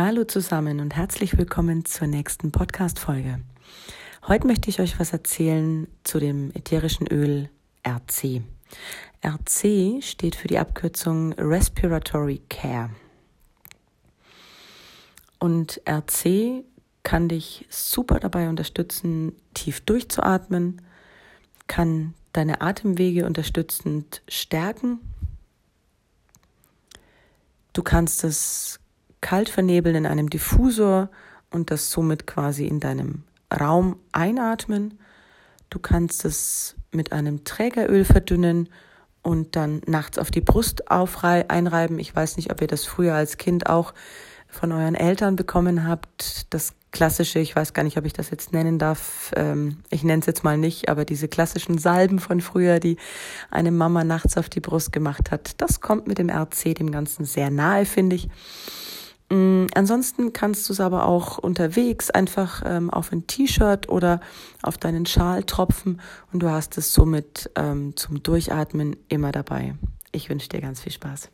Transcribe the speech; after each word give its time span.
Hallo 0.00 0.22
zusammen 0.22 0.78
und 0.78 0.94
herzlich 0.94 1.36
willkommen 1.38 1.84
zur 1.84 2.06
nächsten 2.06 2.52
Podcast-Folge. 2.52 3.40
Heute 4.28 4.46
möchte 4.46 4.70
ich 4.70 4.78
euch 4.78 5.00
was 5.00 5.12
erzählen 5.12 5.88
zu 6.04 6.20
dem 6.20 6.52
ätherischen 6.54 7.08
Öl 7.08 7.50
RC. 7.84 8.42
RC 9.24 10.00
steht 10.00 10.36
für 10.36 10.46
die 10.46 10.60
Abkürzung 10.60 11.32
Respiratory 11.32 12.40
Care. 12.48 12.90
Und 15.40 15.80
RC 15.84 16.62
kann 17.02 17.28
dich 17.28 17.66
super 17.68 18.20
dabei 18.20 18.48
unterstützen, 18.48 19.32
tief 19.52 19.80
durchzuatmen, 19.80 20.80
kann 21.66 22.14
deine 22.32 22.60
Atemwege 22.60 23.26
unterstützend 23.26 24.22
stärken. 24.28 25.00
Du 27.72 27.82
kannst 27.82 28.22
es 28.22 28.78
kalt 29.20 29.48
vernebeln 29.48 29.96
in 29.96 30.06
einem 30.06 30.30
Diffusor 30.30 31.10
und 31.50 31.70
das 31.70 31.90
somit 31.90 32.26
quasi 32.26 32.66
in 32.66 32.80
deinem 32.80 33.24
Raum 33.52 33.96
einatmen. 34.12 34.98
Du 35.70 35.78
kannst 35.78 36.24
es 36.24 36.76
mit 36.92 37.12
einem 37.12 37.44
Trägeröl 37.44 38.04
verdünnen 38.04 38.68
und 39.22 39.56
dann 39.56 39.82
nachts 39.86 40.18
auf 40.18 40.30
die 40.30 40.40
Brust 40.40 40.90
einreiben. 40.90 41.98
Ich 41.98 42.14
weiß 42.14 42.36
nicht, 42.36 42.50
ob 42.50 42.60
ihr 42.60 42.66
das 42.66 42.84
früher 42.84 43.14
als 43.14 43.36
Kind 43.36 43.68
auch 43.68 43.92
von 44.48 44.72
euren 44.72 44.94
Eltern 44.94 45.36
bekommen 45.36 45.86
habt. 45.86 46.46
Das 46.50 46.72
klassische, 46.90 47.38
ich 47.38 47.54
weiß 47.54 47.74
gar 47.74 47.82
nicht, 47.82 47.98
ob 47.98 48.06
ich 48.06 48.14
das 48.14 48.30
jetzt 48.30 48.52
nennen 48.52 48.78
darf, 48.78 49.32
ähm, 49.36 49.78
ich 49.90 50.04
nenne 50.04 50.20
es 50.20 50.26
jetzt 50.26 50.44
mal 50.44 50.56
nicht, 50.56 50.88
aber 50.88 51.04
diese 51.04 51.28
klassischen 51.28 51.76
Salben 51.76 52.18
von 52.18 52.40
früher, 52.40 52.80
die 52.80 52.96
eine 53.50 53.70
Mama 53.70 54.04
nachts 54.04 54.38
auf 54.38 54.48
die 54.48 54.60
Brust 54.60 54.92
gemacht 54.92 55.30
hat, 55.30 55.60
das 55.60 55.80
kommt 55.80 56.06
mit 56.06 56.16
dem 56.16 56.30
RC 56.30 56.74
dem 56.74 56.90
Ganzen 56.90 57.26
sehr 57.26 57.50
nahe, 57.50 57.84
finde 57.84 58.16
ich. 58.16 58.28
Mm, 59.30 59.66
ansonsten 59.74 60.32
kannst 60.32 60.68
du 60.68 60.72
es 60.72 60.80
aber 60.80 61.06
auch 61.06 61.38
unterwegs 61.38 62.10
einfach 62.10 62.62
ähm, 62.64 62.90
auf 62.90 63.12
ein 63.12 63.26
T-Shirt 63.26 63.88
oder 63.88 64.20
auf 64.62 64.78
deinen 64.78 65.04
Schal 65.04 65.44
tropfen 65.44 66.00
und 66.32 66.42
du 66.42 66.50
hast 66.50 66.78
es 66.78 66.94
somit 66.94 67.50
ähm, 67.54 67.94
zum 67.96 68.22
Durchatmen 68.22 68.96
immer 69.08 69.32
dabei. 69.32 69.74
Ich 70.12 70.30
wünsche 70.30 70.48
dir 70.48 70.60
ganz 70.60 70.80
viel 70.80 70.92
Spaß. 70.92 71.30